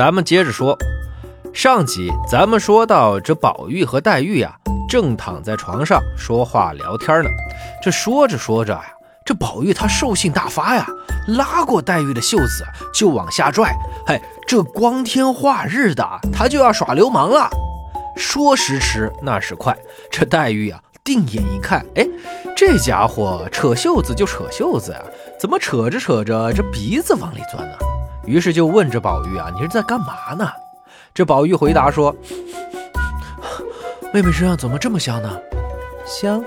[0.00, 0.78] 咱们接着说，
[1.52, 4.56] 上集咱们说到这宝玉和黛玉呀，
[4.88, 7.28] 正躺在床上说话聊天呢。
[7.82, 8.82] 这说着说着呀，
[9.26, 10.86] 这宝玉他兽性大发呀，
[11.28, 13.76] 拉过黛玉的袖子就往下拽。
[14.06, 17.50] 嘿，这光天化日的，他就要耍流氓了。
[18.16, 19.76] 说时迟，那时快，
[20.10, 22.08] 这黛玉啊，定眼一看，哎，
[22.56, 25.02] 这家伙扯袖子就扯袖子呀，
[25.38, 27.76] 怎么扯着扯着这鼻子往里钻呢？
[28.26, 30.48] 于是就问这宝玉啊，你是在干嘛呢？
[31.12, 32.14] 这宝玉回答说
[34.12, 35.40] ：“妹妹身上怎么这么香呢？
[36.06, 36.42] 香？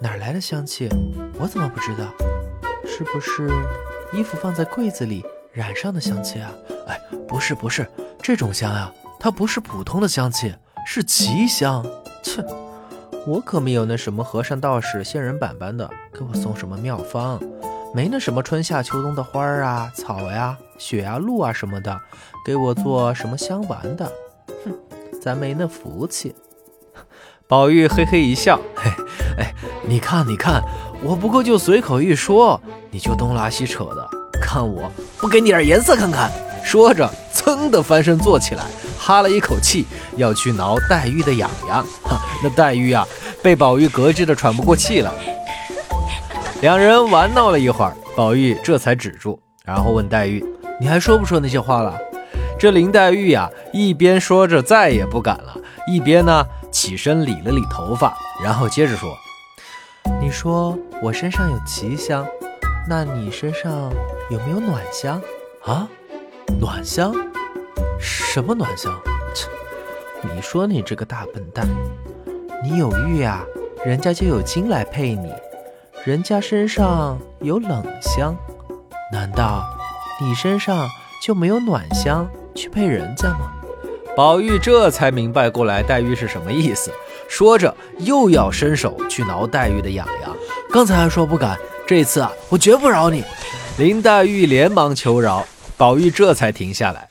[0.00, 0.88] 哪来的香气？
[1.38, 2.04] 我怎么不知道？
[2.86, 3.50] 是不是
[4.12, 6.50] 衣服放在柜子里染上的香气啊？
[6.88, 7.86] 哎，不是不是，
[8.22, 11.86] 这种香啊，它不是普通的香气。”是奇香，
[12.24, 12.44] 切！
[13.24, 17.40] 我可没有那什么和尚道士、仙人板板的给我送什么妙方，
[17.94, 22.00] 没那什么春夏秋冬的花儿啊、草呀、雪啊、露啊什么的，
[22.42, 24.10] 给我做什么香丸的。
[24.64, 24.72] 哼，
[25.20, 26.34] 咱没那福气。
[27.46, 28.90] 宝玉嘿嘿一笑，嘿，
[29.38, 29.54] 哎，
[29.86, 30.62] 你看你看，
[31.02, 32.58] 我不过就随口一说，
[32.90, 34.08] 你就东拉西扯的，
[34.40, 36.32] 看我不给你点颜色看看？
[36.64, 38.64] 说着，噌的翻身坐起来。
[38.98, 39.84] 哈了一口气，
[40.16, 41.84] 要去挠黛玉的痒痒。
[42.02, 43.06] 哈，那黛玉啊，
[43.42, 45.12] 被宝玉隔着的喘不过气了。
[46.62, 50.44] 两人玩闹了一会儿，宝玉这才止住，然后问黛玉
[50.80, 51.98] ：“你还说不说那些话了？”
[52.56, 55.56] 这林黛玉呀，一边说着再也不敢了，
[55.88, 59.12] 一边呢起身理了理头发，然后接着说
[60.22, 62.24] ：“你说我身上有奇香，
[62.88, 63.92] 那你身上
[64.30, 65.20] 有没有暖香
[65.64, 65.88] 啊？
[66.60, 67.12] 暖香？”
[67.98, 68.92] 什么暖香？
[69.34, 69.48] 切！
[70.32, 71.66] 你说你这个大笨蛋，
[72.62, 73.44] 你有玉啊，
[73.84, 75.28] 人家就有金来配你；
[76.04, 78.36] 人家身上有冷香，
[79.12, 79.64] 难道
[80.20, 80.88] 你身上
[81.24, 83.52] 就没有暖香去配人家吗？
[84.16, 86.90] 宝玉这才明白过来，黛玉是什么意思。
[87.28, 90.36] 说着，又要伸手去挠黛玉的痒痒。
[90.72, 93.22] 刚才还说不敢，这次啊，我绝不饶你！
[93.78, 95.46] 林黛玉连忙求饶，
[95.76, 97.10] 宝玉这才停下来。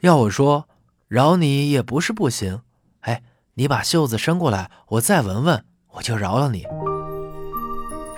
[0.00, 0.64] 要我说，
[1.06, 2.62] 饶你也不是不行。
[3.02, 3.22] 哎，
[3.54, 6.66] 你把袖子伸过来，我再闻闻，我就饶了你。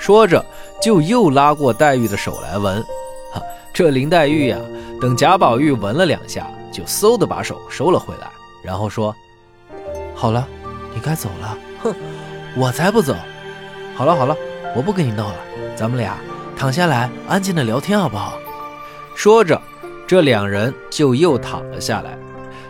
[0.07, 0.47] 说着，
[0.81, 2.81] 就又拉过黛玉的手来闻。
[3.35, 3.43] 哈，
[3.75, 4.57] 这林黛玉呀，
[5.01, 8.29] 等贾宝玉闻了两下，就嗖的把手收了回来，
[8.63, 9.13] 然后说
[10.15, 10.47] ：“好了，
[10.95, 11.59] 你该走了。
[11.83, 11.93] ”哼，
[12.57, 13.17] 我才不走。
[13.97, 14.37] 好了好了，
[14.77, 15.37] 我不跟你闹了，
[15.75, 16.17] 咱们俩
[16.57, 18.39] 躺下来安静的聊天好不好？
[19.17, 19.61] 说着。
[20.07, 22.17] 这两人就又躺了下来。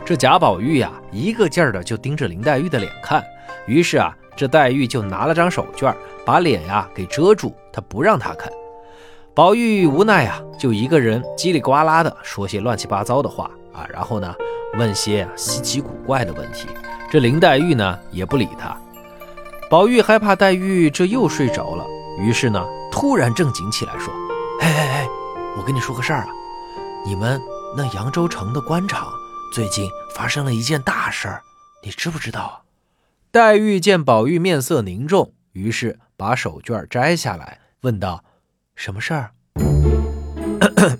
[0.06, 3.22] 这贾宝玉呀，一个劲儿的就盯着林黛玉的脸看。
[3.66, 5.94] 于是啊，这黛玉就拿了张手绢，
[6.26, 8.52] 把脸呀给遮住，他不让他看。
[9.32, 14.34] 宝玉无奈呀，就一个人叽里呱啦的说些乱七八糟的话啊，然后呢，
[14.76, 16.66] 问些稀奇古怪的问题。
[17.08, 18.76] 这林黛玉呢，也不理他。
[19.70, 21.84] 宝玉害怕黛玉这又睡着了，
[22.18, 24.12] 于是呢，突然正经起来说
[24.60, 25.08] ：“哎哎哎，
[25.56, 26.28] 我跟你说个事儿啊。”
[27.06, 27.40] 你们
[27.76, 29.08] 那扬州城的官场
[29.52, 31.42] 最近发生了一件大事儿，
[31.84, 32.62] 你知不知道？
[33.30, 38.24] 黛玉见宝玉面色凝重，于是把手绢摘下来，问道
[38.74, 39.30] ：“什么事儿？”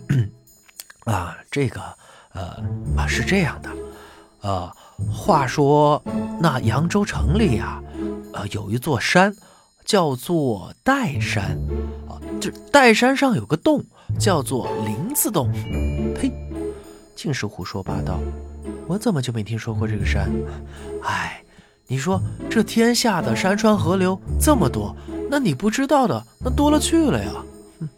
[1.05, 1.81] 啊，这个，
[2.33, 2.63] 呃，
[2.97, 3.71] 啊，是这样的，
[4.43, 4.73] 呃，
[5.13, 6.03] 话说
[6.41, 7.83] 那扬州城里呀，
[8.33, 9.35] 呃，有一座山，
[9.85, 11.59] 叫做岱山，
[12.09, 13.85] 啊，这岱山上有个洞。
[14.21, 15.51] 叫做林子洞，
[16.15, 16.33] 呸，
[17.17, 18.21] 尽是胡说八道！
[18.87, 20.31] 我怎么就没听说过这个山？
[21.03, 21.43] 哎，
[21.89, 22.21] 你说
[22.51, 24.95] 这天下的山川河流这么多，
[25.31, 27.31] 那你不知道的那多了去了呀！
[27.79, 27.89] 哼，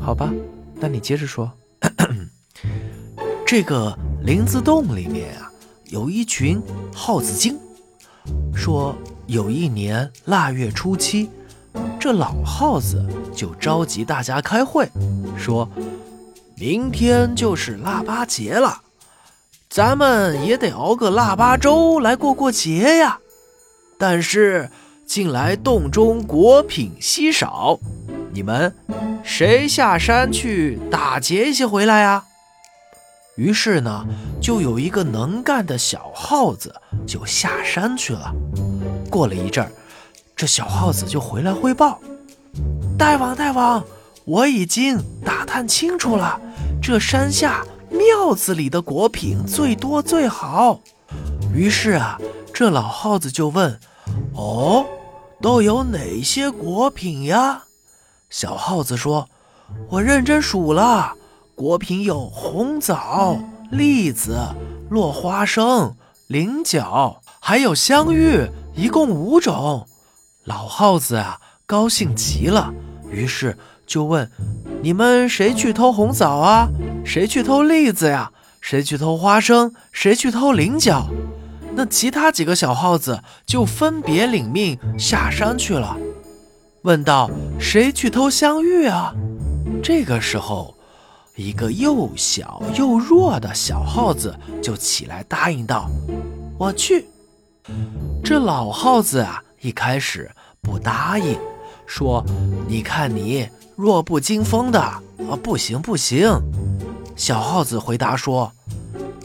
[0.00, 0.32] 好吧，
[0.76, 1.50] 那你接着说。
[3.44, 5.50] 这个林子洞里面啊，
[5.86, 6.62] 有一群
[6.94, 7.58] 耗子精，
[8.54, 11.28] 说有一年腊月初七。
[11.98, 13.04] 这老耗子
[13.34, 14.88] 就召集大家开会，
[15.36, 15.68] 说
[16.56, 18.80] ：“明天就是腊八节了，
[19.76, 23.18] 咱们也得熬个腊八粥来过过节呀。
[23.98, 24.70] 但是
[25.04, 27.78] 近来洞中果品稀少，
[28.32, 28.74] 你们
[29.22, 32.24] 谁下山去打劫一些回来呀？”
[33.36, 34.06] 于是呢，
[34.40, 36.74] 就有一个能干的小耗子
[37.06, 38.32] 就下山去了。
[39.10, 39.70] 过了一阵儿。
[40.34, 42.00] 这小耗子就回来汇报
[42.96, 43.84] ：“大王，大王，
[44.24, 46.40] 我已经打探清楚了，
[46.82, 47.62] 这山下
[47.96, 50.80] 庙子里的果品最多最好。”
[51.54, 52.18] 于是啊，
[52.52, 53.80] 这老耗子就问
[54.34, 54.84] ：“哦，
[55.40, 57.64] 都有哪些果品呀？”
[58.28, 59.28] 小耗子说
[59.88, 61.14] ：“我认真数了，
[61.54, 63.38] 果品有红枣、
[63.70, 64.36] 栗子、
[64.90, 65.96] 落花生、
[66.26, 69.86] 菱角，还有香芋，一共五种。
[70.44, 72.72] 老耗子啊，高兴极了，
[73.10, 73.56] 于是
[73.86, 74.30] 就问
[74.82, 76.68] ：“你们谁去偷红枣啊？
[77.04, 78.32] 谁去偷栗子呀？
[78.60, 79.72] 谁去偷花生？
[79.92, 81.08] 谁去偷菱角？”
[81.78, 85.96] 那其他几个小耗子就分别领命下山去了。
[86.82, 87.30] 问道
[87.60, 89.14] ：“谁去偷香芋啊？”
[89.84, 90.74] 这个时候，
[91.36, 95.88] 一个又小又弱的小耗子就起来答应道
[96.58, 97.06] ：“我去。”
[98.24, 100.30] 这老耗子啊，一开始
[100.62, 101.38] 不答应，
[101.84, 102.24] 说
[102.66, 106.40] ：“你看你弱不禁风的啊，不行不行。”
[107.14, 108.50] 小耗子回答说：“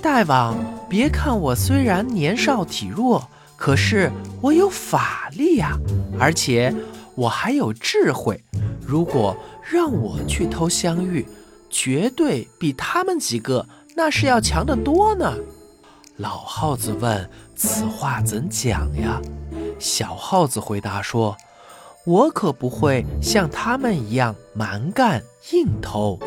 [0.03, 0.55] 大王，
[0.87, 4.11] 别看我虽然年少体弱，可是
[4.41, 5.77] 我有法力呀，
[6.19, 6.75] 而且
[7.15, 8.43] 我还有智慧。
[8.85, 9.35] 如果……”
[9.71, 11.25] 让我去偷香芋，
[11.69, 13.65] 绝对比他们几个
[13.95, 15.33] 那是要强得多呢。
[16.17, 19.21] 老耗子问：“此话怎讲呀？”
[19.79, 21.37] 小耗子回答说
[22.05, 25.21] ：“我可不会像他们一样蛮干
[25.51, 26.19] 硬偷。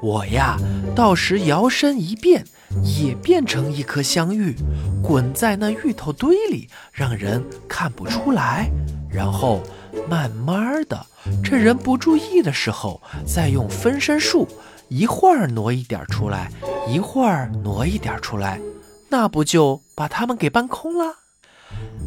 [0.00, 0.56] 我呀，
[0.94, 2.44] 到时摇身一变，
[2.82, 4.56] 也变成一颗香芋，
[5.02, 8.70] 滚在那芋头堆里，让人看不出来。
[9.10, 9.60] 然后……”
[10.08, 11.06] 慢慢的，
[11.42, 14.46] 趁人不注意的时候，再用分身术，
[14.88, 16.50] 一会儿挪一点出来，
[16.86, 18.60] 一会儿挪一点出来，
[19.08, 21.14] 那不就把他们给搬空了？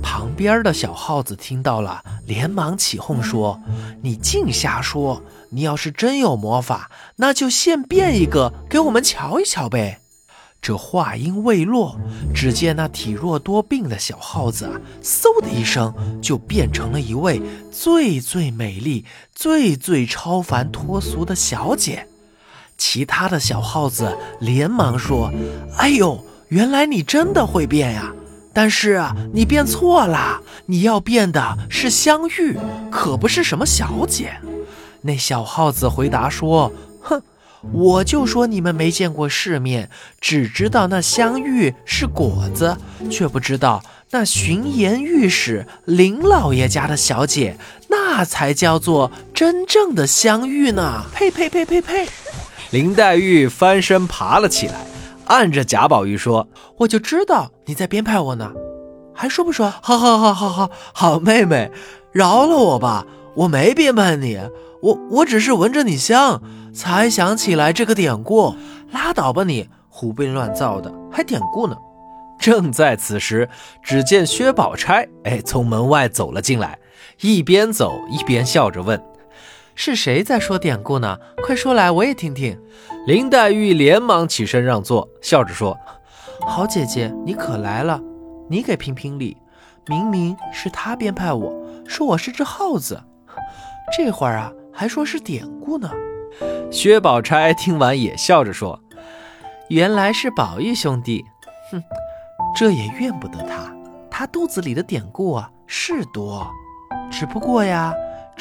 [0.01, 3.61] 旁边的小耗子听到了，连忙起哄说
[4.03, 5.21] ：“你净瞎说！
[5.49, 9.99] 你要是真有魔法，那就现变一个给我们瞧一瞧呗。”
[10.61, 11.99] 这话音未落，
[12.35, 19.03] 只见那体弱多病的小耗子啊，嗖的一声就变成了一位最最美丽、
[19.33, 22.07] 最最超凡脱俗的小姐。
[22.77, 25.31] 其他的小耗子连忙说
[25.77, 28.13] ：“哎呦，原来你真的会变呀！
[28.53, 29.03] 但是，
[29.33, 32.57] 你变错了，你要变的是香玉，
[32.89, 34.33] 可不是什么小姐。”
[35.03, 36.71] 那小耗子回答说
[37.01, 37.21] ：“哼。”
[37.71, 39.87] 我就说你们没见过世面，
[40.19, 42.75] 只知道那香玉是果子，
[43.11, 47.55] 却不知道那巡盐御史林老爷家的小姐，
[47.87, 51.05] 那才叫做真正的香玉呢！
[51.13, 52.07] 呸呸呸呸呸！
[52.71, 54.83] 林黛玉翻身爬了起来，
[55.31, 56.49] 按着贾宝玉说
[56.79, 58.51] ：“我就知道你在编排我呢，
[59.15, 59.71] 还说不说？
[59.81, 61.71] 好好好好好好，妹妹，
[62.11, 63.05] 饶了我吧，
[63.35, 64.37] 我没编排你，
[64.81, 66.41] 我我只是闻着你香。”
[66.73, 68.55] 才想起来这个典故，
[68.91, 71.75] 拉倒吧你，胡编乱造的，还典故呢！
[72.39, 73.49] 正在此时，
[73.83, 76.77] 只见薛宝钗哎从门外走了进来，
[77.21, 79.01] 一边走一边笑着问
[79.75, 81.17] ：“是谁在说典故呢？
[81.43, 82.59] 快说来，我也听听。”
[83.07, 85.77] 林黛玉连忙起身让座，笑着说
[86.45, 87.99] ：“好姐姐，你可来了，
[88.49, 89.37] 你给评评理。
[89.87, 91.51] 明明是他编排我，
[91.87, 93.01] 说我是只耗子，
[93.97, 95.89] 这会儿啊还说是典故呢。”
[96.71, 98.79] 薛宝钗听完也笑着说
[99.69, 101.25] ：“原来是宝玉兄弟，
[101.71, 101.83] 哼，
[102.55, 103.75] 这也怨不得他。
[104.09, 106.47] 他肚子里的典故啊是多，
[107.09, 107.91] 只不过呀，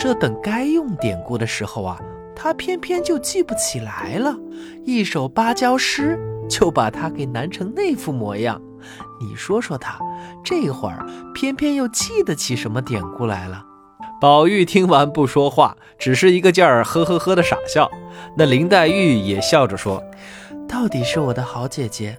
[0.02, 2.00] 这等该用典故的时候啊，
[2.35, 4.35] 他偏偏就记不起来了。
[4.87, 6.19] 一首芭蕉诗
[6.49, 8.58] 就把他给难成那副模样。
[9.21, 9.99] 你说说他，
[10.42, 13.62] 这会儿偏偏又记得起什么典故来了？”
[14.19, 17.90] 宝玉听完不说话，只是一个劲儿呵呵呵的傻笑。
[18.35, 20.02] 那林黛玉也笑着说
[20.66, 22.19] ：“到底是我的好姐姐，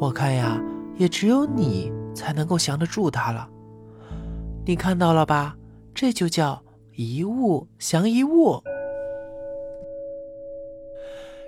[0.00, 0.60] 我看呀，
[0.96, 3.48] 也只有你才能够降得住她了。
[4.66, 5.54] 你看到了吧？
[5.94, 6.60] 这就叫
[6.96, 8.62] 一物降一物。”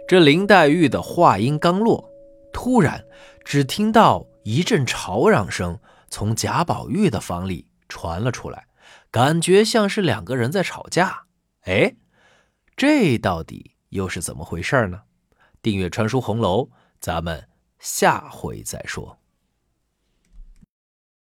[0.09, 2.09] 这林黛玉的话音刚落，
[2.53, 3.05] 突然
[3.45, 8.67] 只听到一阵吵嚷声从贾宝玉的房里传了出来。
[9.11, 11.25] 感觉像是两个人在吵架，
[11.63, 11.97] 哎，
[12.77, 15.03] 这到底又是怎么回事呢？
[15.63, 16.63] 订阅《传书红楼》，
[17.01, 17.49] 咱们
[17.79, 19.19] 下回再说。